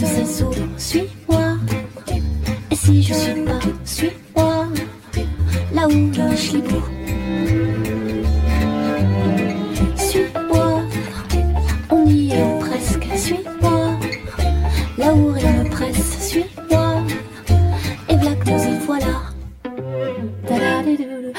[0.00, 1.56] je sais souvent, suis-moi.
[2.70, 4.68] Et si je suis pas, suis-moi,
[5.74, 6.82] là où le chibou.
[9.96, 10.82] Suis-moi,
[11.90, 13.98] on y est presque, suis-moi.
[14.98, 17.02] Là où rien ne presse, suis-moi.
[18.08, 19.22] Et voilà que nous y voilà.
[20.46, 21.32] Ta-da-di-dou-dou.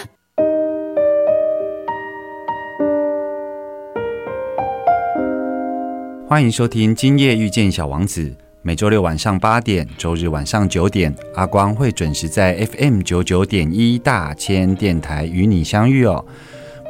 [6.30, 8.30] 欢迎收听《今夜遇见小王子》，
[8.65, 16.25] 每周六晚上八点，周日晚上九点，阿光会准时在 FM 九九点一大千电台与你相遇哦。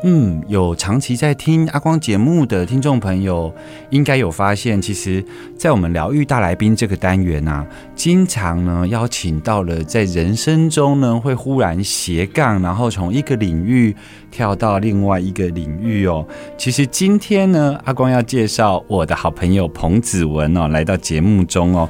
[0.04, 3.54] 嗯，有长期在听阿光节目的听众朋友，
[3.90, 5.24] 应该有发现，其实，
[5.56, 13.94] 在我们疗愈大来宾这个单元啊，经常呢邀请到了在人生中呢会忽然斜杠，然后从一个领域
[14.28, 16.26] 跳到另外一个领域哦。
[16.58, 21.88] 其实今天呢，阿光要介绍我的好朋友彭子文哦，来到节目中哦，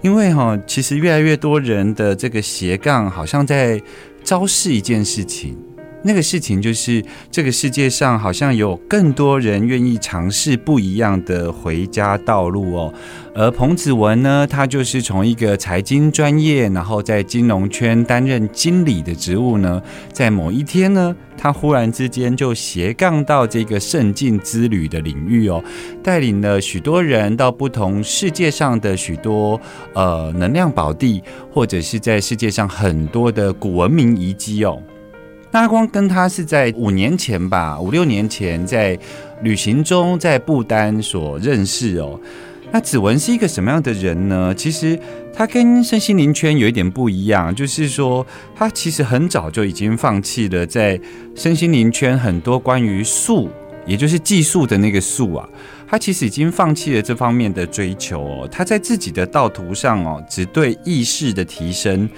[0.00, 3.80] 因为哈、其实越来越多人的这个斜杠，好像在
[4.24, 5.56] 昭示一件事情。
[6.04, 12.92] 那个事情就是，这个世界上好像有更多人愿意尝试不一样的回家道路哦。
[13.34, 19.80] 而彭子文呢，他就是从一个财经专业，然后在金融圈担任经理的职务呢，
[20.12, 25.62] 在某一天呢，他忽然之间就斜杠到这个圣境之旅的领域哦，
[26.02, 29.58] 带领了许多人到不同世界上的许多
[29.94, 34.82] 呃能量宝地，或者是在世界上很多的古文明遗迹哦。
[35.52, 38.98] 那阿光跟他是在五年前吧，五六年前在
[39.42, 42.18] 旅行中在不丹所认识哦。
[42.72, 44.54] 那子文是一个什么样的人呢？
[44.56, 44.98] 其实
[45.30, 48.26] 他跟身心灵圈有一点不一样，就是说
[48.56, 50.98] 他其实很早就已经放弃了在
[51.34, 53.50] 身心灵圈很多关于术，
[53.84, 55.46] 也就是技术的那个术啊。
[55.86, 62.08] 他其实已经放弃了这方面的追求哦，他在自己的道途上哦，只对意识的提升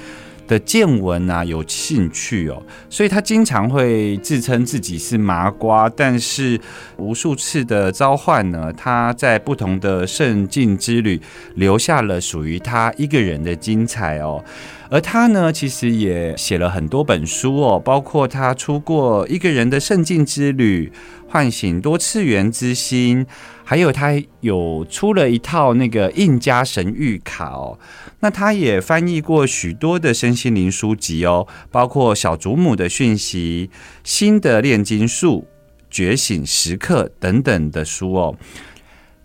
[0.47, 6.61] 的见闻啊有兴趣哦，所以他经常会自称自己是麻瓜，但是
[6.97, 11.21] 无数次的召唤呢，他在不同的圣境之旅
[11.55, 14.45] 留下了属于他一个人的精彩哦。
[14.91, 20.87] 而他呢，其实也写了很多本书哦，包括他出过《一个人的圣境之旅》
[21.33, 23.25] 《唤醒多次元之心》，
[23.65, 27.77] 还有他有出了一套那个印加神谕卡哦。
[28.25, 33.69] 那他也翻译过许多的身心灵书籍哦，包括小祖母的讯息、
[34.03, 35.47] 新的炼金术、
[35.91, 38.35] 觉醒时刻等等的书哦。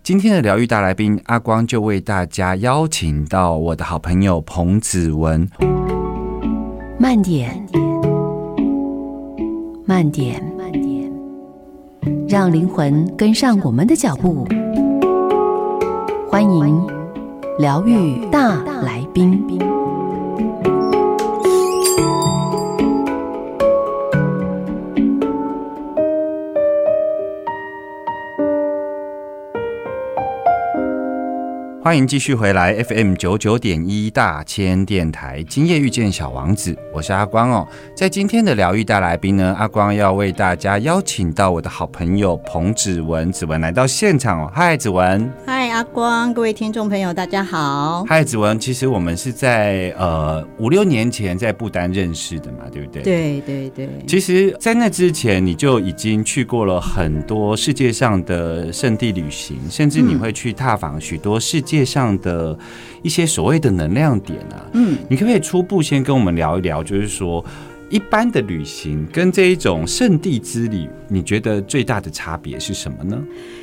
[0.02, 5.48] 今天的疗愈大来宾阿光就为大家邀请到我的好朋友彭子文。
[6.98, 7.66] 慢点，
[9.86, 11.10] 慢点，慢点，
[12.28, 14.46] 让灵魂跟上我们的脚步。
[16.28, 16.99] 欢迎
[17.60, 19.89] 疗愈大来宾。
[31.82, 37.66] 欢迎继续回来 FM 九九点一大千电台，今夜遇见小王子，我是阿光哦。
[37.96, 44.52] 在今天的疗愈大来宾呢，阿光要为大家邀请到我的好朋友彭子文，子文来到现场哦。
[44.54, 45.32] 嗨，子文。
[45.46, 48.04] 嗨，阿光，各位听众朋友，大家好。
[48.06, 48.60] 嗨，子文。
[48.60, 53.02] 其实我们是在呃五六年前在不丹认识的嘛，对不对？。
[53.02, 62.58] 对对对，其实，在那之前，你就已经去过了很多世界上的圣地旅行，甚至你会去踏访许多世界上的
[63.02, 64.66] 一些所谓的能量点啊。
[64.72, 67.44] 嗯，你可不可以初步先跟我们聊一聊，就是说
[67.90, 73.20] 一般的旅行跟这一种圣地之旅，你觉得最大的差别是什么呢？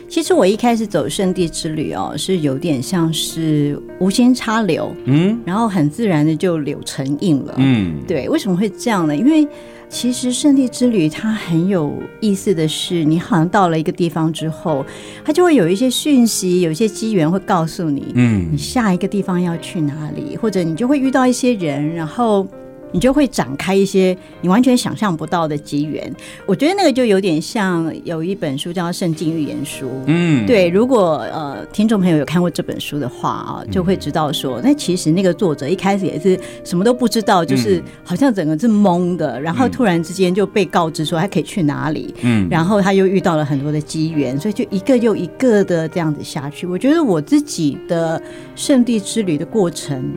[0.09, 7.55] 其实我一开始走圣地之旅哦，是有点像是无心插柳，嗯然后很自然的就柳成荫了。
[7.57, 9.15] 嗯，对，为什么会这样呢？
[9.15, 9.47] 因为
[9.87, 14.85] 其实圣地之旅它很有意思的是，你好像到了一个地方之后，
[15.23, 22.45] 它就会有一些讯息，有一些机缘会告诉你，嗯你下一个地方要去哪里，或者你就会遇到一些人，然后
[22.91, 26.11] 你就会展开一些你完全想象不到的机缘。
[26.45, 46.65] 我觉得那个就有点像有一本书叫《圣经预言书》，嗯，对，如果呃听众朋友有看过这本书的话啊，就会知道说，那其实那个作者一开始也是什么都不知道，就是好像整个是懵的，然后突然之间就被告知说他可以去哪里，嗯，然后他又遇到了很多的机缘，所以就一个又一个的这样子下去。
[46.65, 48.21] 我觉得我自己的
[48.55, 50.13] 圣地之旅的过程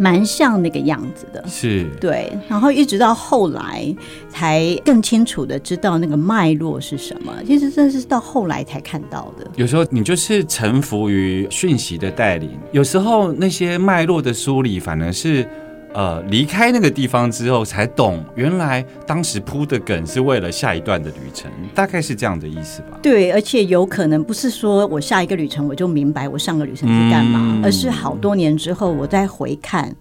[0.00, 1.44] 蛮像那个样子的。
[1.46, 3.94] 是，对，然后一直到后来
[4.30, 7.32] 才更清楚的知道那个脉络是什么。
[7.46, 9.46] 其实真是到后来才看到的。
[9.56, 15.46] 有时候你就是臣服于讯息的带领，有时候那些脉络的梳理反而是。
[15.92, 22.98] 呃，离开那个地方之后，才懂原来当时铺的梗是为了下一段的旅程，大概是这样的意思吧。
[23.02, 29.92] 对，而且有可能不是说我下一个旅程我就明白我上个旅程是干嘛，嗯而是好多年之后我再回看，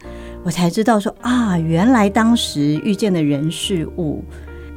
[0.44, 4.24] 我才知道说啊，原来当时遇见的人事物，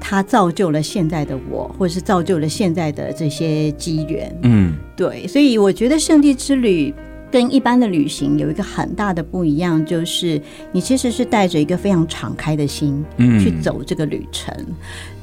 [0.01, 4.35] 它造就了现在的我，或者是造就了现在的这些机缘。
[4.43, 6.95] 嗯，对，所以我觉得圣地之旅
[7.33, 10.41] 跟一般的旅行有一个很大的不一样，就是
[10.71, 14.55] 你其实是带着一个非常敞开的心嗯去走这个旅程。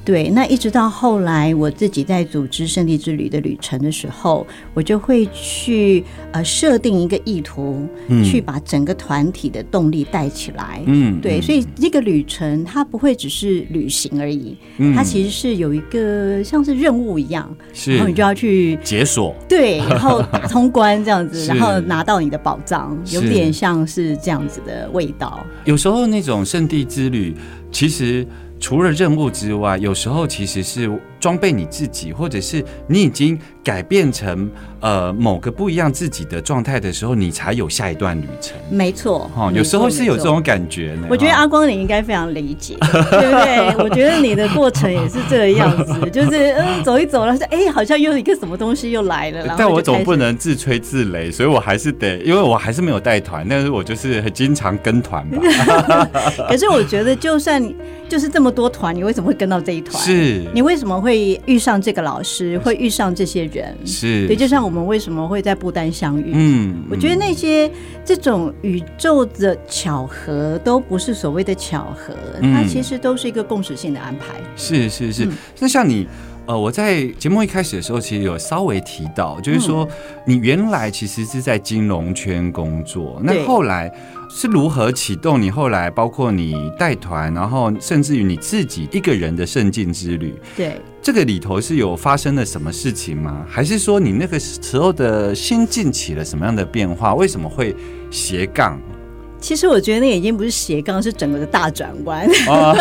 [0.10, 10.82] 对，那一直到后来我自己在组织圣地之旅的旅程的时候，我就会去呃设定一个意图，嗯去把整个团体的动力带起来。
[10.88, 25.46] 嗯对，所以这个旅程它不会只是旅行而已，嗯它其实是有一个像是任务一样，是然后你就要去解锁，对，然后打通关这样子， 然后拿到你的宝藏，有点像是这样子的味道。
[25.66, 27.36] 有时候那种圣地之旅，
[27.72, 28.26] 其实
[28.60, 30.90] 除了任务之外，有时候其实是
[31.20, 34.50] 装备你自己，或者是你已经改变成
[34.82, 38.56] 呃某个不一样自己的状态的时候，你才有下一段旅程。
[38.70, 41.08] 没错，哈、没有时候是有这种感觉呢。
[41.10, 43.84] 我觉得阿光你应该非常理解， 对不对？
[43.84, 56.08] 我觉得你的过程也是这个样子， 就是嗯走一走，然后说哎，好像又一个什么东西又来了，然后但我总不能自吹自擂，所以我还是得，因为我还是没有带团，但是我就是很经常跟团吧。
[56.50, 57.62] 可是我觉得，就算
[58.08, 60.02] 就是这么多团，你为什么会跟到这一团？
[60.04, 63.76] 是你为什么会遇上这个老师，会遇上这些人？
[63.86, 66.30] 是，对，就像我们为什么会在不丹相遇？
[66.32, 67.70] 嗯，我觉得那些
[68.06, 74.26] 这种宇宙的巧合都不是所谓的巧合，嗯它其实都是一个共识性的安排。
[74.56, 76.08] 是是是嗯，那像你。
[76.46, 79.88] 呃，我在节目一开始的时候，其实有稍微提到，就是说
[80.26, 83.92] 嗯你原来其实是在金融圈工作，那对后来
[84.32, 93.46] 是如何启动你后来，包括你带团，然后甚至于你自己一个人的圣境之旅，对，这个里头是有发生了什么事情吗？
[93.50, 97.16] 还是说你那个时候的心境起了什么样的变化？
[97.16, 97.76] 为什么会
[98.12, 98.80] 斜杠？
[99.40, 102.28] 其实我觉得那已经不是斜杠，是整个的大转弯。
[102.50, 102.76] 啊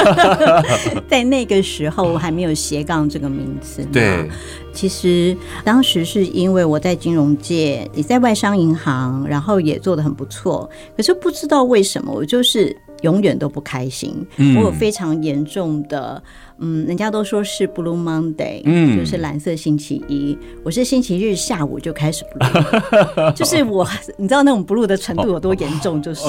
[1.09, 3.85] 在那个时候还没有斜杠这个名词。
[3.93, 4.29] 对，
[4.73, 14.27] 其实当时是因为我在金融界，也在外商银行，然后也做得很不错，可是不知道为什么，我就是永远都不开心。
[14.37, 16.23] 嗯我有非常严重的，
[16.59, 20.37] 嗯，人家都说是 Blue Monday，嗯就是蓝色星期一。
[20.65, 23.87] 我是星期日下午就开始 blue， 就是我，
[24.17, 26.27] 你知道那种 blue 的程度有多严重就是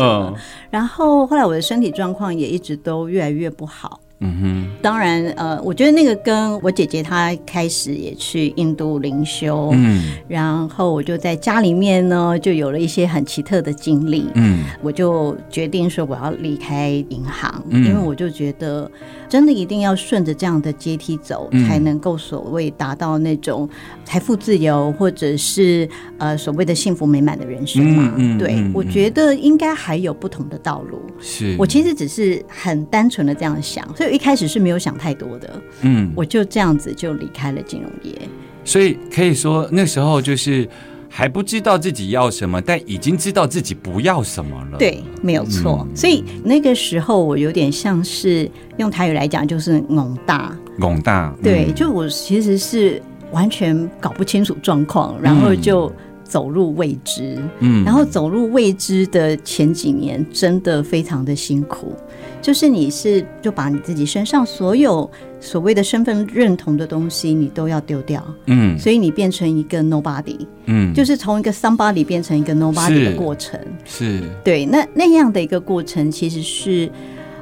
[0.70, 4.00] 然后后来我的身体状况也一直都越来越不好。
[4.22, 10.14] 嗯当然，呃，我觉得那个跟我姐姐她开始也去印度灵修，嗯。
[10.28, 14.30] 然后我就在家里面呢，就有了一些很奇特的经历。
[14.36, 14.66] 嗯。
[14.82, 17.86] 我就决定说我要离开银行，嗯。
[17.86, 18.90] 因为我就觉得
[19.28, 21.68] 真的一定要顺着这样的阶梯走，嗯。
[21.68, 23.68] 才能够所谓达到那种
[24.10, 25.88] 财富自由，或者是
[26.18, 28.12] 呃所谓的幸福美满的人生嘛。
[28.16, 31.00] 对，嗯对嗯我觉得应该还有不同的道路。
[31.20, 38.20] 是我其实只是很单纯的这样想，所以一开始是没有想太多的，嗯，我就这样子就离开了金融业。
[38.66, 40.68] 所以可以说那时候就是
[41.08, 45.86] 还不知道自己要什么，但已经知道自己不要什么了。，对，没有错。
[45.88, 50.58] 嗯所以那个时候我有点像是用台语来讲，就是懵大。
[50.80, 53.00] 拱大，对，嗯就我其实是
[53.32, 55.92] 完全搞不清楚状况，然后就
[56.24, 57.38] 走入未知。
[57.60, 57.84] 嗯。
[57.84, 61.94] 然后走入未知的前几年，真的非常的辛苦。
[62.42, 65.10] 就是你是就把你自己身上所有
[65.42, 68.78] 所谓的身份认同的东西，你都要丢掉，嗯。
[68.80, 70.94] 所以你变成一个 nobody，嗯。
[70.94, 73.60] 就是从一个 somebody 变成一个 nobody 的过程。
[73.84, 74.22] 是。
[74.44, 76.90] 对，那那样的一个过程，其实是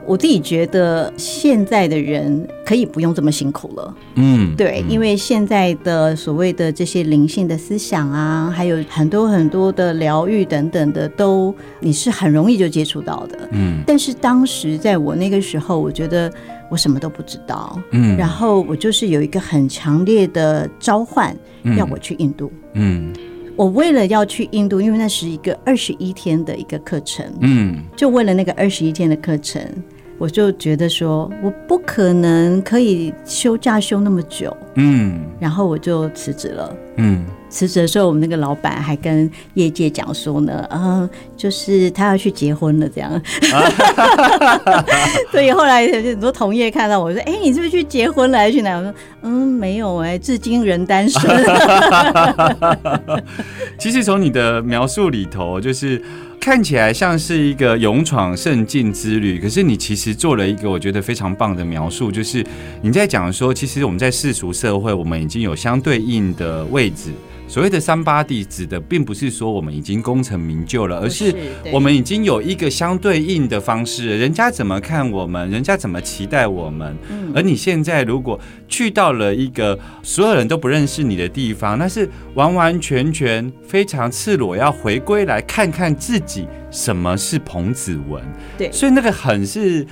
[0.07, 3.95] 我自己觉得现在的人可以不用这么辛苦了。
[4.15, 13.49] 嗯，对，因为现在的所谓的这些灵性的思想啊，还有很多很多的疗愈等等的，都你是很容易就接触到的。
[13.51, 13.83] 嗯。
[13.85, 16.31] 但是当时在我那个时候，我觉得
[16.71, 21.35] 我什么都不知道，嗯，然后我就是有一个很强烈的召唤，
[21.77, 22.49] 要我去印度。
[22.73, 23.13] 嗯。
[23.57, 27.79] 我为了要去印度，因为那是一个二十一天的一个课程，嗯。
[27.95, 29.59] 就为了那个二十一天的课程，
[30.17, 36.75] 我就觉得说我不可能可以休假休那么久，嗯然后我就辞职了。
[36.97, 43.21] 嗯辞职的时候，我们那个老板还跟业界讲说呢，嗯、就是他要去结婚了，这样。
[45.31, 48.37] 所以后来很多同业看到我说：“哎、你是不是去结婚了？
[48.37, 48.93] 还是去哪？”我说
[49.23, 51.21] ：“嗯，没有哎、至今仍单身。
[53.79, 56.01] 其实从你的描述里头，就是
[56.47, 62.41] 看起来像是一个勇闯圣境之旅，可是你其实做了一个我觉得非常棒的描述，就是
[62.81, 67.11] 你在讲说，其实我们在世俗社会，我们已经有相对应的位置。
[67.47, 71.33] 所谓的三八地指的，并不是说我们已经功成名就了，而是
[71.71, 76.95] 我们已经有一个相对应的方式，人家怎么看我们，人家怎么期待我们。
[77.33, 88.21] 而你现在如果去到了一个所有人都不认识你的地方，那是完完全全非常赤裸，要回归来看看自己什么是彭子文。
[88.57, 89.87] 对所以那个很是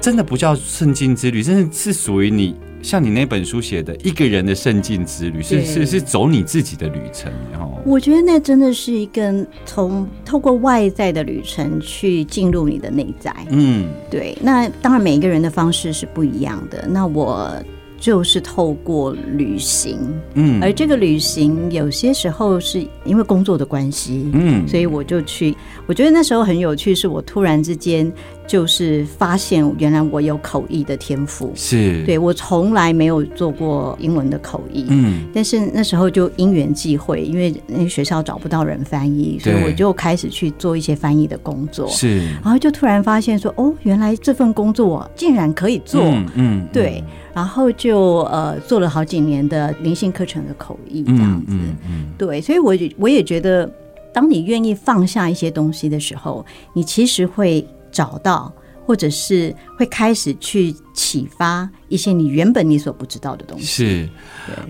[0.00, 2.56] 真的不叫圣经之旅，真的是属于你。
[2.84, 13.34] 像你那本书写的一个人的圣境之旅，是对是是走你自己的旅程，然后我觉得那真的是一个从透过外在的旅程去进入你的内在。
[13.48, 16.86] 嗯对，那当然每一个人的方式是不一样的。
[16.86, 17.50] 那我
[17.98, 19.98] 就是透过旅行，
[20.34, 25.56] 嗯而这个旅行有些时候是因为工作的关系，嗯所以我就去。
[25.86, 28.10] 我觉得那时候很有趣，是我突然之间
[28.46, 31.52] 就是发现，原来我有口译的天赋。
[31.54, 41.88] 是对我从来没有做过英文的口译，嗯但是那时候就因缘际会，因为那个学校找不到人翻译，所以我就开始去做一些翻译的工作。
[41.88, 46.02] 是然后就突然发现说，哦，原来这份工作我竟然可以做。
[46.04, 51.52] 嗯嗯对，然后就呃做了好几年的灵性课程的口译，这样子。
[51.52, 53.70] 嗯嗯对，所以我也我也觉得，
[54.12, 58.52] 当你愿意放下一些东西的时候，你其实会找到，
[58.84, 63.64] 或者是会开始去启发一些你原本你所不知道的东西。
[63.64, 64.08] 是，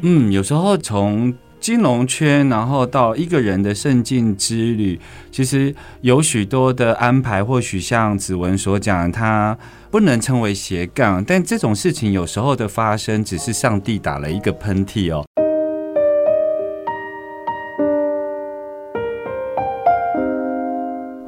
[0.02, 5.00] 嗯，有时候从金融圈，然后到一个人的圣境之旅，
[5.32, 7.42] 其实有许多的安排。
[7.42, 9.56] 或许像子文所讲，它
[9.90, 15.24] 不能称为斜杠，但这种事情有时候的发生，只是上帝打了一个喷嚏哦。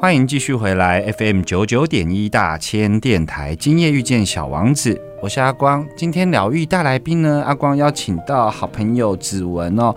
[0.07, 5.85] 欢迎继续回来 FM 九九点一大千电台，今夜遇见小王子，我是阿光。
[5.97, 9.93] 今天疗愈大来宾呢，阿光邀请到好朋友子文哦。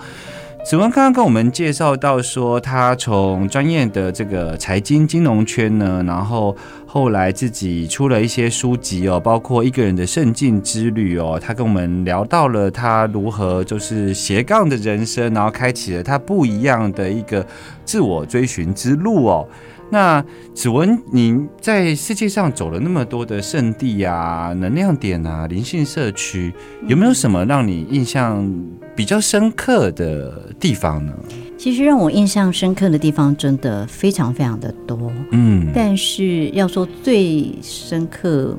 [0.65, 17.45] 子文刚刚跟我们介绍到说，他从专业的这个财经金融圈呢，然后后来自己出了一些书籍哦，包括一个人的圣境之旅哦，他跟我们聊到了他如何就是斜杠的人生，然后开启了他不一样的一个
[17.85, 19.47] 自我追寻之路哦。
[19.91, 26.53] 那子文，你在世界上走了那么多的圣地啊、能量点啊、灵性社区，
[26.87, 28.47] 有没有什么让你印象
[28.95, 31.13] 比较深刻的地方呢？
[31.59, 38.57] 其实让我印象深刻的地方真的非常非常的多，嗯，但是要说最深刻，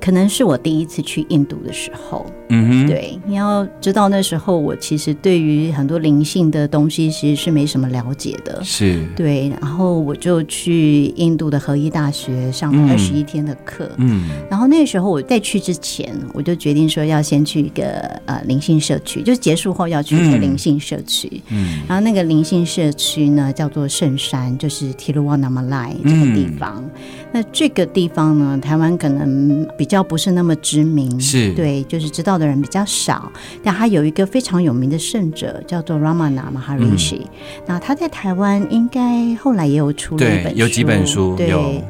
[0.00, 2.26] 可能是我第一次去印度的时候。
[2.52, 8.60] 嗯哼，，对，你要知道那时候我其实对于很多灵性的东西其实是没什么了解的。
[8.64, 13.88] 是，对，然后我就去印度的合一大学上了二十一天的课。
[13.98, 17.84] 嗯然后那时候我在去之前，我就决定说要先去一个
[18.26, 21.30] 呃灵性社区，就是结束后要去一个嗯灵性社区。
[21.50, 26.84] 嗯然后那个灵性社区呢叫做圣山，就是提鲁瓦纳马赖这个地方。
[27.32, 33.30] 那这个地方呢，台湾可能比较不是那么知名，是对，就是知道的人比较少。
[33.62, 37.22] 但他有一个非常有名的圣者叫做 Ramana Maharishi，、
[37.66, 41.84] 那他在台湾应该后来也有出了一本书，有几本书对。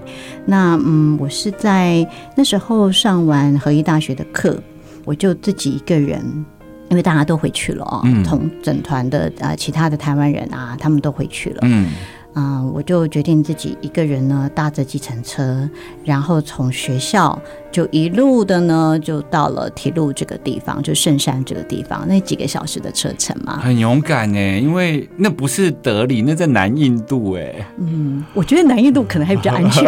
[0.46, 4.60] 那嗯，我是在那时候上完合一大学的课，
[5.04, 6.44] 我就自己一个人。
[6.90, 11.60] 因为大家都回去了哦，嗯同整团的呃其他的台湾人啊，他们都回去了。
[11.62, 11.88] 嗯
[12.34, 15.68] 嗯、我就决定自己一个人呢搭着计程车，
[16.04, 17.38] 然后从学校
[17.72, 23.58] 就一路的呢就到了铁路这个地方，就圣山这个地方，那几个小时的车程嘛。
[23.58, 27.54] 很勇敢哎，因为那不是德里，那在南印度哎。
[27.78, 29.84] 嗯，我觉得南印度可能还比较安全。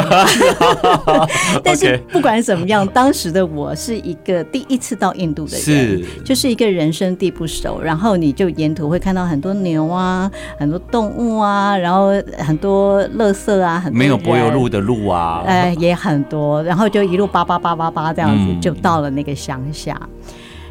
[1.62, 20.00] 但是不管怎么样，当时的我是一个第一次到印度的人，是就是一个人生地不熟，然后你就沿途会看到很多牛啊，很多动物啊，然后很多垃圾啊，很多没有柏油路的路啊，呃，也很多，然后就一路叭叭叭叭叭这样子，嗯就到了那个乡下。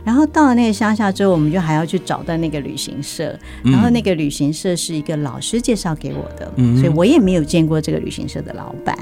[0.04, 8.98] 然后到了那个乡下之后，我们就还要去找到那个旅行社，然后那个旅行社是一个老师介绍给我的，嗯所以我也没有见过这个旅行社的老板。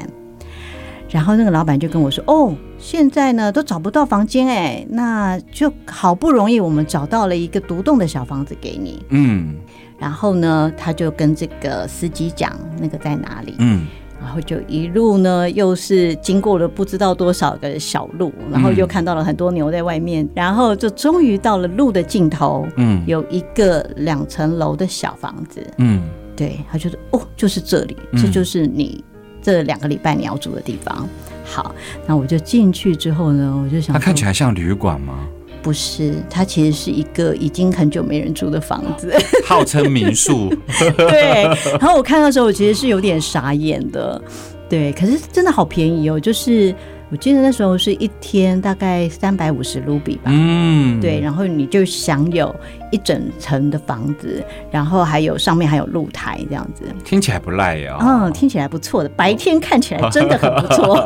[1.12, 9.04] 然后那个老板就跟我说：“哦，现在呢都找不到房间哎，那就好不容易我们找到了一个独栋的小房子给你。
[9.10, 9.56] 嗯
[10.00, 13.86] 然后呢，他就跟这个司机讲那个在哪里，嗯，
[14.22, 23.04] 然后就一路呢，又是经过了不知道多少个小路，然后又看到了很多牛在外面，然后就终于到了路的尽头，嗯。
[23.06, 25.62] 有一个两层楼的小房子。
[25.78, 26.02] 嗯，
[26.36, 28.22] 对，他就说哦，就是这里，嗯。
[28.22, 29.04] 这就是你
[29.42, 31.08] 这两个礼拜你要住的地方。
[31.44, 31.74] 好，
[32.06, 35.28] 那我就进去之后呢，我就想说，它看起来像旅馆吗？
[35.62, 39.14] 不是，它其实是一个已经很久没人住的房子。
[39.46, 40.50] 号称民宿，
[40.98, 41.44] 对，
[41.80, 44.22] 然后我看到的时候，我其实是有点傻眼的。
[44.70, 46.74] 对，可是真的好便宜哦，就是
[47.12, 50.24] 我记得那时候是一天大概三百五十卢比吧。
[50.26, 52.56] 嗯，对，然后你就享有
[52.92, 57.98] 一整层的房子，然后还有上面还有露台这样子，听起来不赖呀。
[58.00, 61.04] 嗯，听起来不错的，白天看起来真的很不错。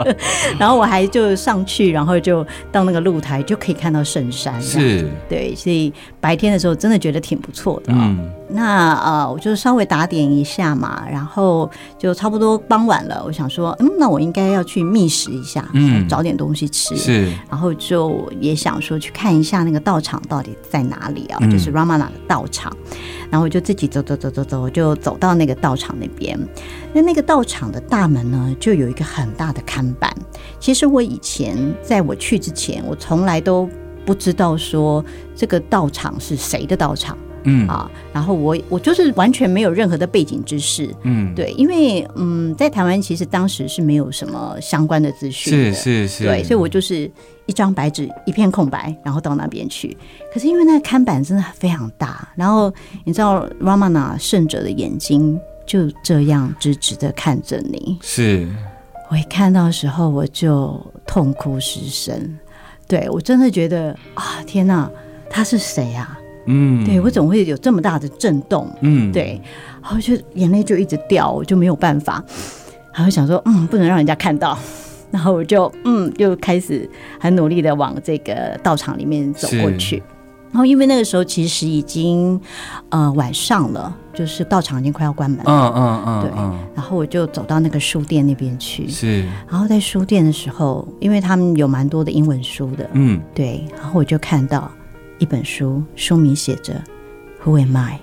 [0.60, 4.60] 然后我还就上去，然后就到那个露台，就可以看到圣山。
[4.60, 7.96] 是，对，所以白天的时候真的觉得挺不错的、哦。
[7.98, 13.22] 嗯那呃，我就稍微打点一下嘛，然后就差不多傍晚了。
[13.26, 16.96] 我想说，嗯，那我应该要去觅食一下，嗯找点东西吃。
[16.96, 22.74] 是，然后就也想说去看一下那个道场到底在哪里啊，嗯就是 Ramana 的道场。
[23.28, 26.38] 然后我就自己走走走走走，就走到那个道场那边。
[26.92, 30.14] 那那个道场的大门呢，就有一个很大的看板。
[30.60, 33.68] 其实我以前在我去之前，我从来都
[34.04, 37.18] 不知道说这个道场是谁的道场。
[37.46, 37.66] 嗯。
[37.66, 47.10] 啊，然后我我就是完全没有任何的背景知识，嗯，对，因为嗯，在台湾其实当时是没有什么相关的资讯是的，是是，对，所以我就是
[47.46, 49.96] 一张白纸一片空白，然后到那边去。
[50.32, 52.72] 可是因为那个看板真的非常大，然后
[53.04, 58.46] 你知道 Ramana 圣者的眼睛就这样直直的看着你，是。
[59.08, 62.36] 我一看到的时候我就痛哭失声，
[62.88, 64.90] 对我真的觉得啊，天哪，
[65.30, 66.18] 他是谁啊？
[66.46, 68.68] 嗯，对我怎么会有这么大的震动？
[68.80, 69.40] 嗯，对，
[69.82, 72.24] 然后就眼泪就一直掉，我就没有办法，
[72.94, 74.58] 然后想说，嗯，不能让人家看到，
[75.10, 76.88] 然后我就嗯，就开始
[77.20, 80.02] 很努力的往这个道场里面走过去。
[80.52, 82.40] 然后因为那个时候其实已经
[82.88, 88.88] 呃晚上了，就是道场已经快要关门了，嗯嗯嗯对嗯，然后我就走到那个书店那边去。
[88.88, 93.20] 是，然后在书店的时候，因为他们有蛮多的英文书的，嗯。
[93.34, 94.70] 对，然后我就看到
[95.18, 96.74] 一本书，书名写着
[97.44, 98.00] “Who am I”，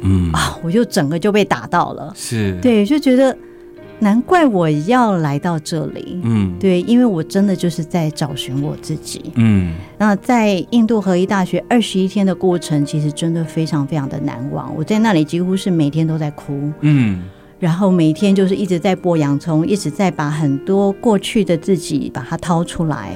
[0.00, 2.12] 嗯，啊，我就整个就被打到了。
[2.14, 3.36] 是，，对，就觉得
[3.98, 6.20] 难怪我要来到这里。
[6.22, 9.32] 嗯对，因为我真的就是在找寻我自己。
[9.36, 14.74] 嗯那在印度合一大学二十一天的过程，其实真的非常非常的难忘。
[14.76, 17.24] 我在那里几乎是每天都在哭，嗯
[17.58, 23.14] 然后每天就是一直在剥洋葱，一直在把很多过去的自己把它掏出来。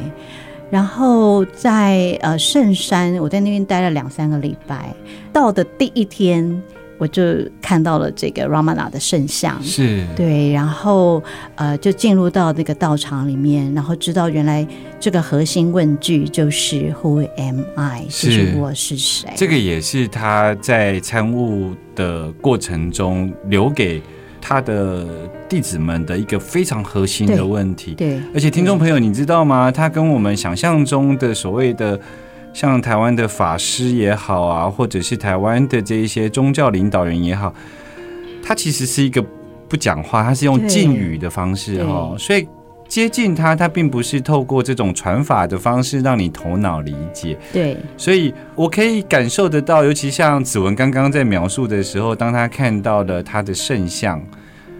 [0.71, 4.95] 然后在呃圣山，我在那边待了两三个礼拜，
[5.33, 6.63] 到的第一天
[6.97, 7.23] 我就
[7.61, 11.23] 看到了这个 Ramana 的圣像，是，对，然后
[11.55, 14.67] 呃就进入到那个道场里面，然后知道原来
[15.01, 18.05] 这个核心问句就是 Who am I？
[18.05, 19.31] 就是是我是谁？
[19.35, 24.03] 这个也是他在参悟的过程中留给
[24.41, 25.07] 他的
[25.49, 27.95] 弟子们的一个非常核心的问题。
[27.95, 29.71] 对，而且听众朋友，你知道吗？
[29.71, 32.01] 他跟我们想象中的所谓的
[32.53, 37.55] 像台湾的法师也好啊，或者是台湾的这一些宗教领导人也好，
[38.43, 39.25] 他其实是一个
[39.69, 42.47] 不讲话，他是用对敬语的方式哈、所以。
[42.91, 54.21] 接近他，他并不是透过这种传法的方式让你头脑理解，对，所以我可以感受得到，尤其像子文刚刚在描述的时候，当他看到了他的圣像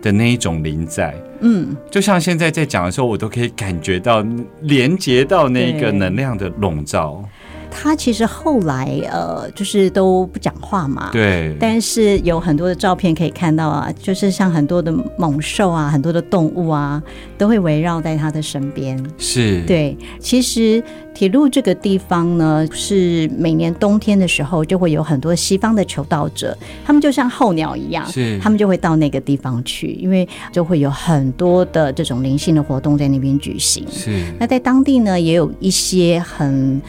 [0.03, 4.27] 的那一种灵在，嗯，就像现在在讲的时候，我都可以感觉到
[4.63, 7.25] 连接到那个能量的笼罩。
[7.71, 11.11] 他其实后来呃，就是都不讲话嘛。
[11.13, 17.03] 对，但是有很多的照片可以看到啊，就是像很多的猛兽啊，很多的动物啊，
[17.39, 19.01] 都会围绕在他的身边。
[19.17, 20.83] 是，对，其实
[21.15, 33.87] 铁路这个地方呢，是每年冬天的时候就会有很多西方的求道者，他们就像候鸟一样，是他们就会到那个地方去，因为就会有很多的这种灵性的活动在那边举行。
[33.91, 36.81] 是，那在当地呢，也有一些很。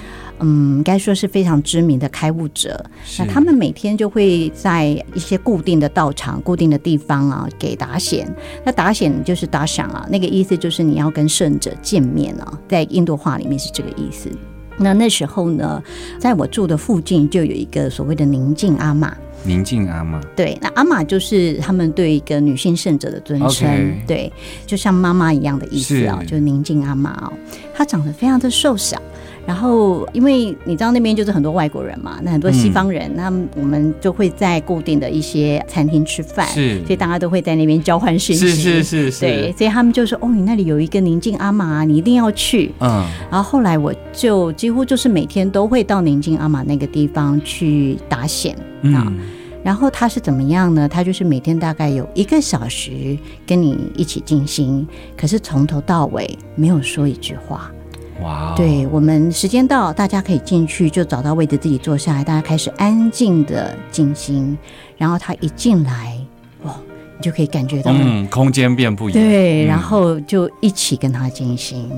[0.41, 2.83] 嗯，该说是非常知名的开悟者。
[3.19, 8.27] 那他们每天就会在一些固定的道场、固定的地方啊，给打显。
[8.65, 14.29] 那打显就是打赏啊，那个意思就是你要跟圣者见面啊，在印度话里面是这个意思。
[14.77, 15.81] 那那时候呢，
[16.17, 19.15] 在我住的附近就有一个所谓的宁静阿玛。
[19.43, 24.31] 宁静阿玛，对，那阿玛就是他们对一个女性圣者的尊称对，
[24.67, 27.33] 就像妈妈一样的意思啊，是就是宁静阿玛哦。
[27.81, 29.01] 她长得非常的瘦小，
[29.43, 36.77] 然后因为你知道那边就是很多外国人嘛，那很多西方人，那我们就会在固定的一些餐厅吃饭，是。
[36.85, 42.71] 所以大家都会在那边交换讯息，是是是是，对，，所以他们就说哦，你那里有一个宁静阿玛，你一定要去。
[42.81, 48.55] 嗯，然后后来我就几乎就是每天都会到宁静阿玛那个地方去打险
[48.93, 49.07] 啊。
[49.07, 49.19] 嗯，
[49.63, 50.87] 然后他是怎么样呢？
[50.87, 57.71] 他就是每天大概有一个小时跟你一起静心，可是从头到尾没有说一句话。
[58.21, 64.57] 哇哦，对我们时间到，大家可以进去就找到位置自己坐下来，大家开始安静的静心。
[64.97, 66.15] 然后他一进来，
[66.63, 66.75] 哇，
[67.17, 71.89] 你就可以感觉到嗯，空间变不一样，对，嗯然后就一起跟他静心，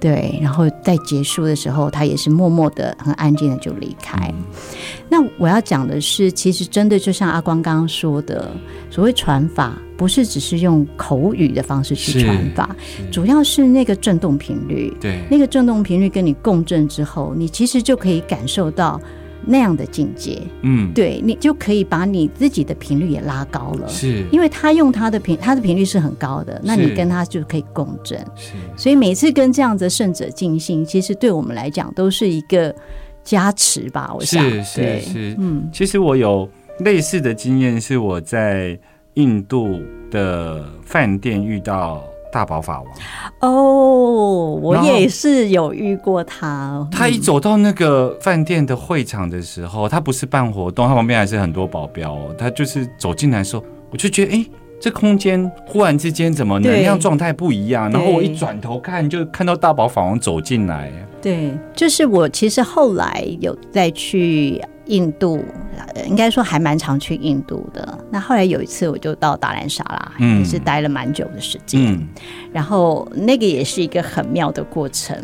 [0.00, 4.16] 对，然后在结束的时候，他也是默默的、很安静的就离开。
[4.28, 4.44] 嗯。
[5.08, 8.50] 那我要讲的是，其实真的就像阿光刚刚说的，
[8.90, 12.74] 所谓传法，不是只是用口语的方式去传法，
[13.10, 19.00] 主要是那个震动频率，对，那个震动频率跟你共振之后，你其实就可以感受到
[19.46, 23.88] 那样的境界，嗯，对你就可以把你自己的频率也拉高了。
[23.88, 28.18] 是，因为他用他的频，他的频率是很高的，那你跟他就可以共振。
[28.36, 32.74] 是，所以每次跟这样子的圣者尽兴，其实对我们来讲都是一个
[33.22, 34.12] 加持吧。
[34.14, 35.00] 我想，是是对。
[35.00, 36.48] 是，嗯，其实我有
[36.80, 38.78] 类似的经验，是我在
[39.14, 42.92] 印度的饭店遇到大宝法王，
[43.40, 52.34] 哦，我也是有遇过他，他一走到那个饭店的会场的时候，他不是办活动，他旁边还是很多保镖哦。
[52.38, 54.46] 他就是走进来的时候，我就觉得，哎、
[54.80, 57.90] 这空间忽然之间怎么能量状态不一样？
[57.90, 60.92] 然后我一转头看，就看到大宝法王走进来。
[61.20, 65.42] 对，就是我其实后来有再去印度，
[65.94, 67.98] 呃应该说还蛮常去印度的。
[68.10, 71.92] 那后来有一次我就到达兰萨拉，嗯也是待了蛮久的时间。
[71.92, 72.08] 嗯，
[72.52, 75.16] 然后那个也是一个很妙的过程。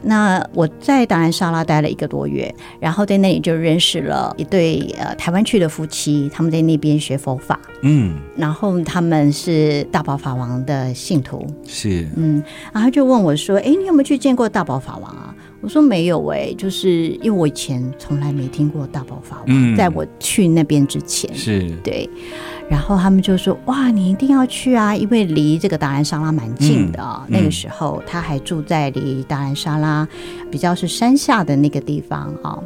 [0.00, 12.40] 那我在达兰萨拉待了一个多月，然后在那里就认识了一对呃台湾去的夫妻，他们在那边学佛法，嗯，然后他们是大宝法王的信徒，是，嗯，
[12.72, 15.27] 然后他就问我说：“哎，你有没有去见过大宝法王啊？”
[15.60, 22.08] 我说：“没有哎、就是因为我以前从来没听过大宝法王，嗯在我去那边之前，是，对，
[22.70, 30.06] 然后他们就说：“哇，你一定要去啊，因为离这个达兰沙拉蛮近的啊、嗯那个时候他还住在离达兰沙拉
[30.50, 32.58] 比较是山下的那个地方啊、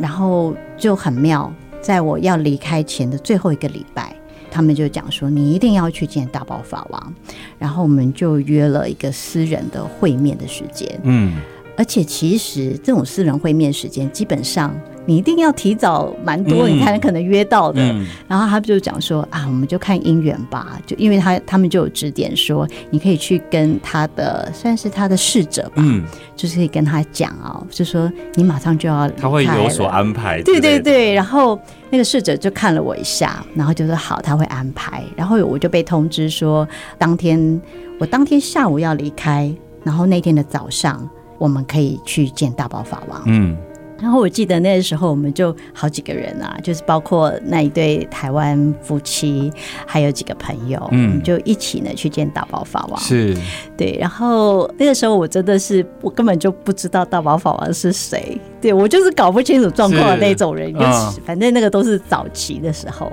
[0.00, 4.14] 然后就很妙，在我要离开前的最后一个礼拜。”
[4.50, 7.14] 他们就讲说，你一定要去见大宝法王，
[7.58, 10.88] 然后我们就约了一个私人的会面的时间。
[11.02, 11.36] 嗯，
[11.78, 14.74] 而且其实这种私人会面时间，基本上
[15.06, 17.80] 你一定要提早蛮多，嗯你才能可能约到的。
[17.80, 30.42] 嗯，然后他们就讲说啊，我们就看姻缘吧，就因为他他们就有指点说，你可以去跟他的算是他的侍者吧，嗯，就是可以跟他讲哦，就说你马上就要离他会有所安排。
[30.42, 31.56] 对对，对，然后
[31.90, 35.04] 那个侍者就看了我一下，然后就说好，他会安排。
[35.14, 37.60] 然后我就被通知说，当天
[38.00, 41.08] 我当天下午要离开，然后那天的早上
[41.38, 43.22] 我们可以去见大宝法王。
[43.26, 43.56] 嗯，
[44.00, 49.50] 然后我记得那个时候我们就好几个人啊，就是包括那一对台湾夫妻，
[49.86, 51.20] 还有几个朋友，嗯。
[51.22, 53.00] 就一起呢去见大宝法王。
[53.00, 53.36] 是，
[53.76, 60.74] 对，然后那个时候我真的是我根本就不知道大宝法王是谁，对我就是搞不清楚状况的那种人，是。
[60.74, 61.22] 就是嗯。
[61.26, 63.10] 反正那个都是早期的时候。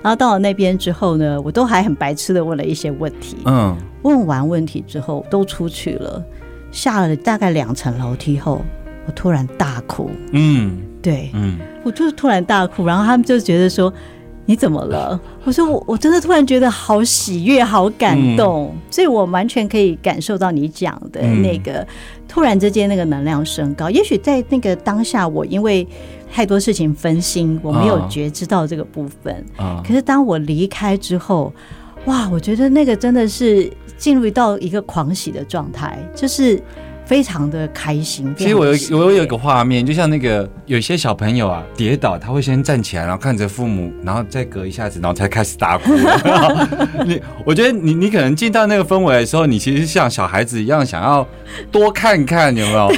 [0.00, 6.24] 然后到了那边之后呢，我都还很白痴的问了一些问题，嗯，问完问题之后都出去了，
[6.70, 8.62] 下了大概两层楼梯后，
[9.06, 13.92] 我突然大哭，嗯，对嗯，我就是突然大哭，然后他们就觉得说。
[14.46, 18.74] 你怎么了？”我说：“我我真的突然觉得好喜悦，好感动。
[18.90, 21.86] 所以我完全可以感受到你讲的嗯那个、
[22.26, 23.88] 突然之间那个能量升高。
[23.88, 25.86] 也许在那个当下，我因为
[26.32, 29.32] 太多事情分心，我没有啊觉知到这个部分。
[29.56, 31.52] 啊可是当我离开之后，
[32.06, 36.60] 哇，我觉得那个真的是进入到一个狂喜的状态，就是
[37.04, 38.34] 非常的开心。
[38.36, 45.92] 其实我有我有一个画面，就像那个有些小朋友啊跌倒，他会先站起来，然后看着父母，然后再隔一下子，然后才开始大哭。
[47.04, 51.26] 你我觉得你你可能进到那个氛围的时候，你其实像小孩子一样，想要
[51.70, 52.92] 多看看有没有，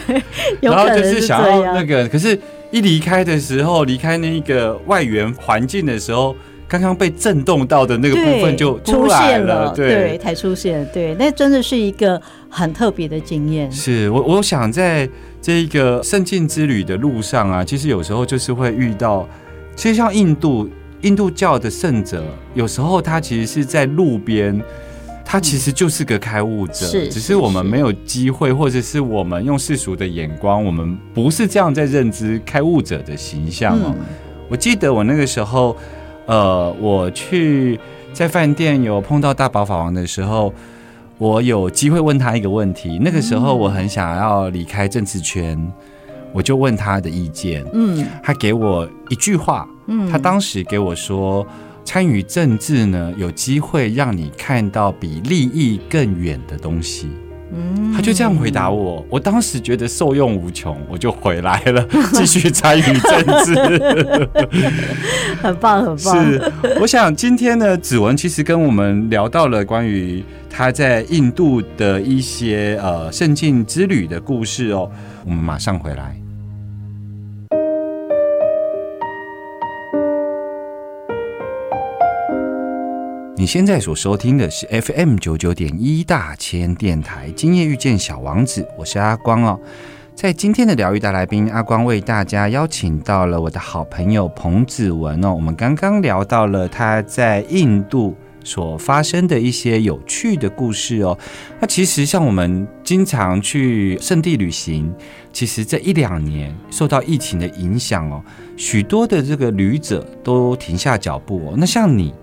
[0.62, 2.38] 有然后就是是想要那个，可是
[2.70, 6.36] 一离开的时候，离开那个外缘环境的时候，
[6.72, 10.16] 刚刚被震动到的那个部分就出来现了，对。
[10.16, 13.70] 才出现，对，那真的是一个很特别的经验。
[13.70, 15.06] 是我，我想在
[15.42, 19.28] 这一个圣境之旅的路上啊，其实有时候就是会遇到，
[19.76, 20.66] 其实像印度
[21.02, 24.58] 印度教的圣者，有时候他其实是在路边，
[25.26, 33.94] 他其实就是个开悟者，是只是我们没有机会，或者是我们用世俗的眼光，我们不是这样在认知开悟者的形象哦。
[33.94, 34.04] 嗯
[34.48, 35.74] 我记得我那个时候，
[36.32, 37.78] 呃，我去
[38.14, 40.50] 在饭店有碰到大宝法王的时候，
[41.18, 42.98] 我有机会问他一个问题。
[43.02, 45.60] 那个时候我很想要离开政治圈，
[46.32, 47.62] 我就问他的意见。
[47.74, 51.46] 嗯他给我一句话，嗯他当时给我说。
[51.84, 57.10] 参与政治呢，有机会让你看到比利益更远的东西。
[57.54, 63.54] 嗯他就这样回答我，我当时觉得受用无穷，我就回来了， 继续参与政治。
[65.42, 65.96] 很棒，很棒。
[65.96, 74.90] 是，我想今天呢，子文其实跟我们聊到了关于他在印度的一些呃圣境之旅的故事哦。
[75.24, 76.16] 我们马上回来。
[83.42, 89.58] 你现在所收听的是 FM 九九点一大千电台，今夜遇见小王子，我是阿光哦。
[90.14, 95.34] 在今天的疗愈大来宾，阿光为大家邀请到了我的好朋友彭子文哦。
[95.34, 101.18] 我们刚刚聊到了他在印度所发生的一些有趣的故事哦。
[101.58, 104.94] 那其实像我们经常去圣地旅行，
[105.32, 108.22] 其实这一两年受到疫情的影响哦，
[108.56, 111.54] 许多的这个旅者都停下脚步哦。
[111.56, 112.14] 那像你。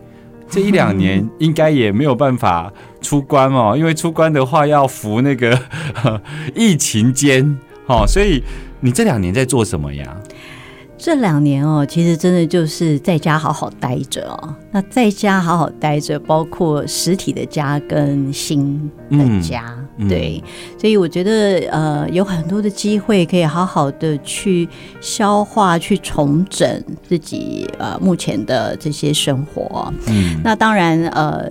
[0.50, 5.60] 这一两年 应该也没有办法出关哦，因为出关的话要服那个
[6.56, 8.44] 疫情间哦，所以
[8.82, 10.18] 你这两年在做什么呀？
[11.00, 14.54] 这两年哦，其实真的就是在家好好待着哦。
[14.70, 20.44] 那在家好好待着，包括实体的家跟心的家，嗯对。
[20.78, 24.68] 所以我觉得呃，有很多的机会可以好好的去
[25.00, 29.92] 消化、去重整自己呃目前的这些生活。
[30.08, 31.50] 嗯，那当然呃。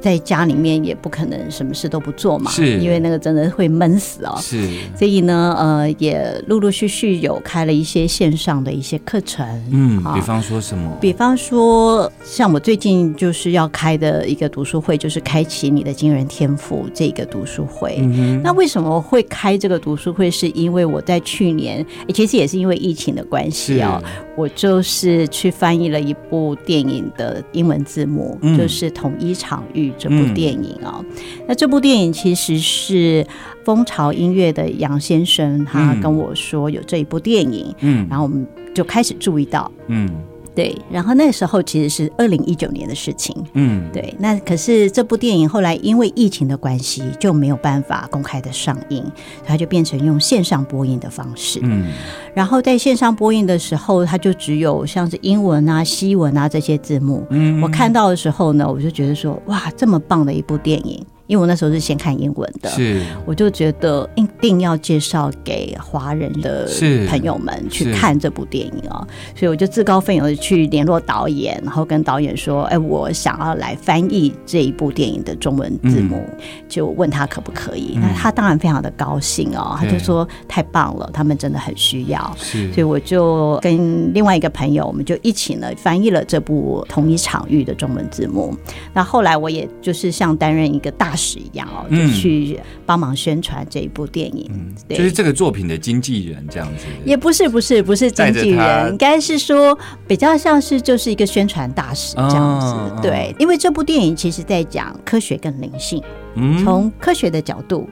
[0.00, 4.36] 在家里面也不可能什么事都不做嘛，是因为那个真的会闷死哦。
[4.40, 10.90] 是所以呢，呃，也陆陆续续有开了一些线上的一些课程，嗯，啊比方说什么？
[11.00, 17.96] 比方说，像我最近就是要开的一个读书会，就是开启你的惊人天赋这个读书会。
[18.00, 20.30] 嗯，那为什么会开这个读书会？
[20.30, 24.00] 是因为我在去年，诶其实也是因为疫情的关系是哦，
[24.36, 31.04] 我就是去翻译了一部电影的英文字幕，嗯就是《统一场域》这部电影哦。
[31.46, 33.26] 那这部电影其实是
[33.64, 39.70] 蜂巢音乐的杨先生他嗯跟我说有这一部电影，嗯然后我们就开始注意到。
[39.88, 40.08] 嗯
[40.54, 43.34] 对，然后那时候其实是二零一九年的事情。
[43.54, 49.04] 嗯，对，那可是这部电影后来因为疫情的关系就没有办法公开的上映，
[49.44, 51.60] 它就变成用线上播映的方式。
[51.62, 51.88] 嗯
[52.34, 57.26] 然后在线上播映的时候，它就只有像是英文啊、西文啊这些字幕。
[57.30, 61.04] 嗯我看到的时候呢，我就觉得说，哇，这么棒的一部电影！
[61.30, 63.00] 因为我那时候是先看英文的，是。
[63.24, 66.68] 我就觉得一定要介绍给华人的
[67.08, 76.20] 朋友们去看这部电影哦，所以我就自告奋勇的去联络导演，然后跟导演说：“哎，我想要来翻译这一部电影的中文字幕，
[76.68, 77.96] 就问他可不可以。
[78.02, 82.36] 那他当然非常的高兴哦，他就说太棒了，他们真的很需要。
[82.36, 82.72] 是。
[82.72, 88.52] 所以我就跟另外一个朋友，我们就一起呢翻译了这部同一场域的中文字幕。
[88.92, 94.50] 那后来我也就是像担任一个大使一样哦，嗯就去帮忙宣传这一部电影。
[94.88, 96.86] 对，就是这个作品的经纪人这样子。
[97.04, 99.78] 也不是不是不是经纪人，应该是说
[100.08, 103.02] 比较像是就是一个宣传大使这样子。
[103.02, 106.02] 对，因为这部电影其实在讲科学跟灵性，
[106.36, 107.86] 嗯从科学的角度。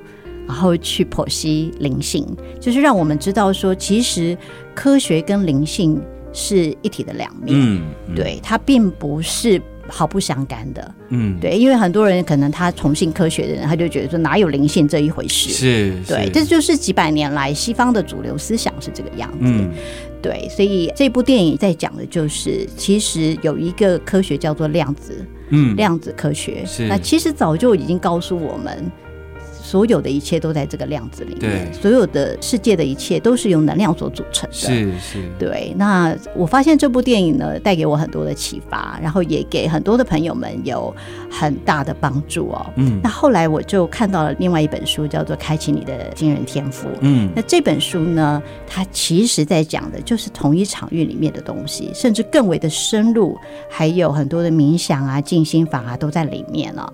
[0.46, 2.26] 然后去剖析灵性，
[2.58, 4.34] 就是让我们知道说，其实
[4.74, 6.00] 科学跟灵性
[6.32, 10.94] 是一体的两面，嗯，嗯，对，它并不是毫不相干的。
[11.08, 15.50] 嗯，对，因为很多人可能他崇信科学的人，他就觉得说哪有灵性这一回事。
[15.50, 19.38] 是，对，这就是几百年来西方的主流思想是这个样子。
[19.42, 19.70] 嗯
[20.20, 26.64] 对，所以这部电影在讲的就是，其实有一个科学叫做量子，嗯，量子科学。
[26.66, 28.90] 是那其实早就已经告诉我们，
[29.68, 34.56] 所有的一切都在这个量子里面，所有的世界的一切都是由能量所组成的。
[34.56, 40.94] 是是，对，那我发现这部电影呢，带给我很多的启发，然后也给很多的朋友们有
[41.30, 42.66] 很大的帮助哦。
[42.76, 46.88] 嗯那后来我就看到了另外一本书，叫做《开启你的惊人天赋》。
[47.02, 53.36] 嗯那这本书呢，它其实在讲的就是同一场域里面的东西，甚至更为的深入，
[53.68, 56.90] 还有很多的冥想啊、静心法啊都在里面了、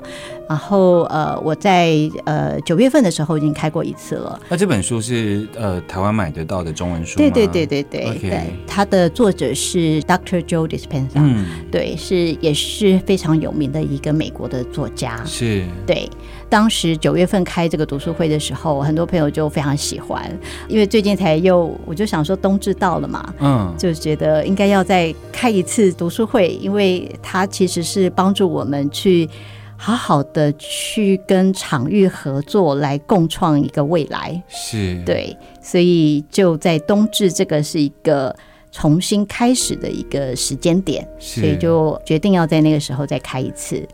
[0.48, 4.40] 然后呃，我在呃九月份的时候已经开过一次了。
[4.48, 7.18] 那这本书是呃台湾买得到的中文书？
[7.18, 10.42] 对对对对对 OK 对，它的作者是 Dr.
[10.42, 15.22] Joe Dispenza，、嗯，对，是也是非常有名的一个美国的作家。
[15.24, 16.08] 是，对，
[16.48, 20.24] 当时九月份开这个读书会的时候，很多朋友就非常喜欢，
[20.68, 29.28] 因为最近才又我就想说冬至到了嘛，嗯，就觉得应该要再开一次读书会，因为它其实是帮助我们去
[29.76, 34.42] 好好的去跟场域合作，来共创一个未来。
[34.48, 38.34] 是，，对，所以就在冬至这个是一个
[38.72, 43.86] 重新开始的一个时间点，所以就决定要在那个时候再开一次。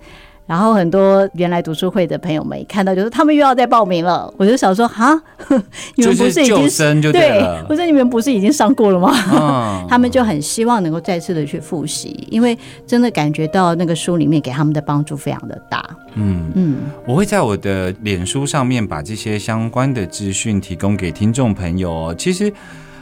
[0.51, 4.29] 然后很多原来读书会的朋友们一看到，就是他们又要再报名了。
[4.37, 5.15] 我就想说，哈，
[5.95, 9.15] 你们不是已经救生就对了，我说你们不是已经上过了吗？
[9.33, 15.89] 嗯 他们就很希望能够再次的去复习，因为真的感觉到那个书里面给他们的帮助非常的大。
[16.15, 16.51] 嗯。
[16.57, 22.15] 嗯，我会在我的脸书上面把这些相关的资讯提供给听众朋友哦。
[22.19, 22.53] 其实，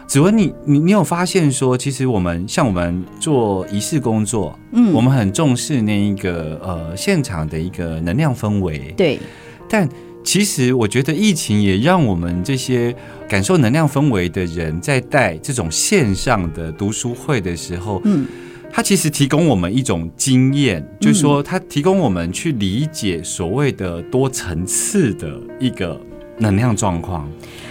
[0.08, 4.90] 子文你，你你有发现说，其实我们像我们做仪式工作，嗯。
[4.94, 9.20] 我们很重视那一个呃现场的一个能量氛围，对，
[9.68, 9.86] 但
[10.24, 12.96] 其实我觉得疫情也让我们这些
[13.28, 18.26] 感受能量氛围的人，在带这种线上的读书会的时候，嗯，
[18.72, 26.00] 它其实提供我们一种经验，就是说它提供我们去理解所谓的多层次的一个
[26.38, 27.28] 能量状况。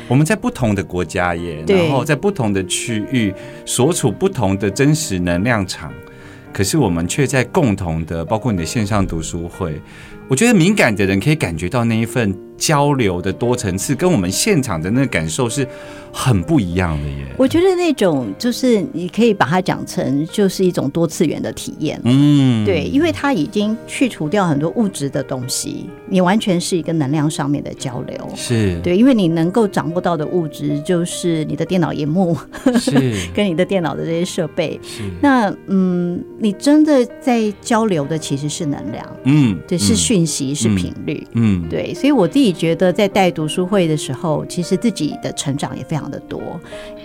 [0.07, 3.33] 我们在不同的国家耶，然后在不同的区域
[3.65, 5.91] 所处不同的真实能量场，
[6.53, 9.81] 可是我们却在共同的，包括你的线上读书会，
[10.29, 15.67] 我觉得敏感的人可以感觉到那一份交流的多层次，跟我们现场的那个感受是
[16.11, 17.25] 很不一样的耶。
[17.37, 21.99] 我觉得那种就是你可以把它讲成就是一种多次元的体验。
[22.03, 28.29] 嗯，对，因为它已经去除掉很多物质的东西，你完全是一个能量上面的交流。
[28.35, 32.35] 是，对，因为你能够掌握到的物质就是你的电脑荧幕
[32.79, 32.91] 是
[33.35, 34.79] 跟你的电脑的这些设备。
[34.81, 41.27] 是，那嗯，你真的在交流的其实是能量，嗯，对，是嗯讯息，是嗯频率。
[41.33, 46.41] 嗯，对，所以我自己觉得在带读书会的时候，其实自己的成长也非常的多，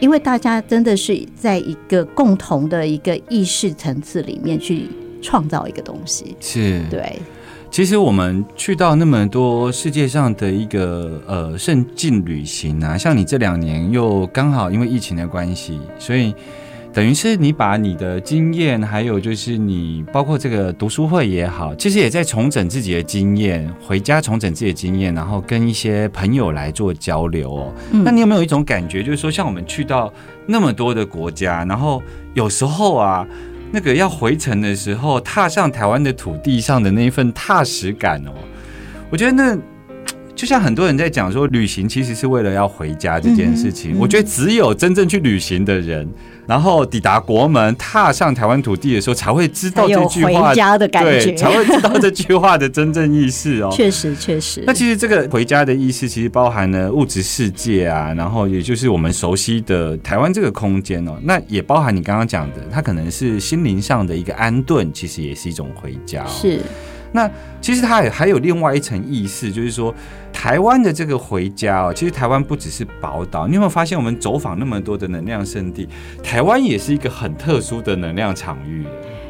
[0.00, 4.88] 因为大家真的是在一个共同的一个意识层次里面去
[5.20, 6.36] 创造一个东西。
[6.40, 7.18] 是，对，
[7.70, 16.34] 其实我们去到那么多世界上的一个呃圣境旅行啊，像你这两年又刚好因为疫情的关系，所以
[16.92, 27.74] 等于是你把你的经验，还有就是你包括这个读书会也好，其实也在重整自己的经验，回家重整自己的经验，然后跟一些朋友来做交流哦。
[27.92, 30.12] 嗯那你有没有一种感觉，就是说像我们去到
[30.46, 32.02] 那么多的国家，然后
[32.34, 33.26] 有时候啊。
[33.74, 38.30] 那个要回程的时候，踏上台湾的土地上的那一份踏实感哦，
[39.08, 39.56] 我觉得那
[40.34, 43.92] 就像很多人在讲说，旅行其实是为了要回家这件事情。
[43.92, 46.08] 嗯嗯我觉得只有真正去旅行的人，
[46.46, 53.70] 然后抵达国门、踏上台湾土地的时候，才会知道这句话的感对，觉才会知道这句话的真正意思哦。
[53.76, 54.64] 确实确实。
[54.66, 61.16] 那其实这个回家的意思，其实包含了物质世界啊，然后也就是我们熟悉的台湾这个空间哦。
[61.22, 66.28] 那也包含你刚刚讲的，它可能是心灵上的一个安顿，其实也是一种回家、哦。
[66.28, 66.58] 是，
[67.12, 69.94] 那其实它也还有另外一层意思，就是说
[70.32, 75.88] 台湾的这个回家哦，其实台湾不只是宝岛，你有没有发现我们走访那么多的能量圣地，
[76.22, 78.84] 台湾也是一个很特殊的能量场域。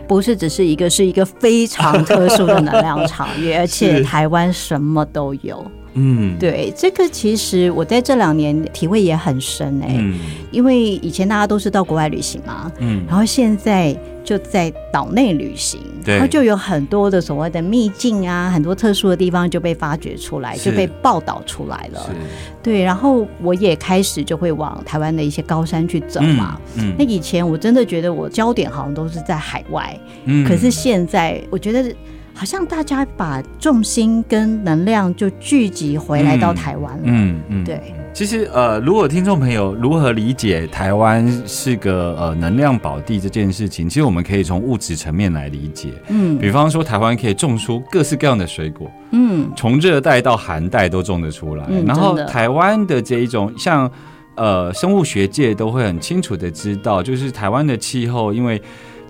[0.09, 5.64] 不是只是一个，是一个非常特殊的能量场域， 而且台湾什么都有。
[5.94, 10.18] 嗯，，对，这个其实我在这两年体会也很深哎、嗯。
[10.50, 13.05] 因为以前大家都是到国外旅行嘛，嗯。
[13.07, 16.14] 然后现在就在岛内旅行，对。
[16.14, 22.14] 然后就有很多的所谓的秘境啊，很多特殊的地方就被发掘出来，就被报道出来了。
[22.62, 26.59] 对，然后我也开始就会往台湾的一些高山去走嘛。
[26.76, 26.94] 嗯。
[26.98, 30.46] 那以前我真的觉得我焦点好像都是在海外，嗯。
[30.46, 31.94] 可是现在我觉得
[32.35, 37.03] 好像大家把重心跟能量就聚集回来到台湾了。
[37.05, 37.81] 嗯嗯，对。
[38.14, 45.93] 其实呃，如果听众朋友如何理解台湾是个呃能量宝地这件事情，其实我们可以从物质层面来理解。
[46.09, 51.64] 嗯比方说，台湾可以种出各式各样的水果，嗯从热带到寒带都种得出来。
[51.70, 53.91] 嗯然后台湾的这一种像
[54.35, 58.61] 呃生物学界都会很清楚的知道，就是台湾的气候，因为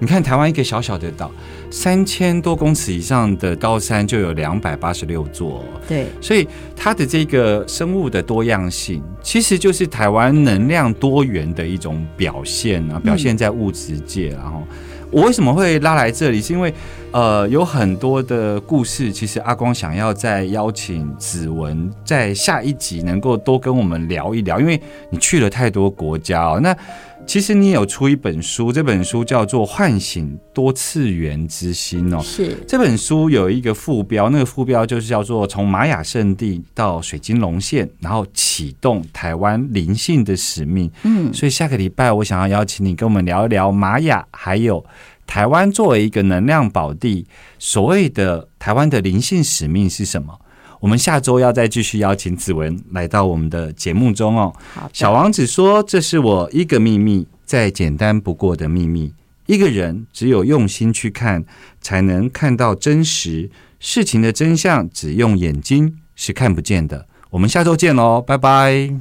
[0.02, 1.30] 你看台湾一个小小的岛，
[1.70, 6.44] 三千多公尺以上的高山就有两百八十六座哦、对，所以
[6.74, 14.30] 它的这个生物的多样性，其实就是台湾能量多元的一种表现啊，表现在物质界。
[14.30, 14.64] 然后，
[15.12, 16.74] 我为什么会拉来这里，是因为
[17.12, 26.76] 呃，有很多的故事，其实阿光想要再邀请子文在下一集能够多跟我们聊一聊，因为你去了太多国家哦，那。
[27.24, 32.20] 其实你有出一本书，这本书叫做《唤醒多次元之心》哦。
[32.22, 40.90] 是这本书有一个副标，那个副标就是叫做“从玛雅圣地到水晶龙线，然后启动台湾灵性的使命”。
[41.04, 44.84] 嗯所以下个礼拜我想要邀请你跟我们聊一聊玛雅，还有
[45.26, 47.26] 台湾作为一个能量宝地，
[47.58, 50.38] 所谓的台湾的灵性使命是什么？
[50.82, 54.52] 我们下周要再继续邀请子文来到我们的节目中哦。
[54.74, 59.14] 好小王子说：“这是我一个秘密，再简单不过的秘密。
[59.46, 61.44] 一个人只有用心去看，
[61.80, 64.90] 才能看到真实事情的真相。
[64.90, 68.92] 只用眼睛是看不见的。”我们下周见喽，拜拜。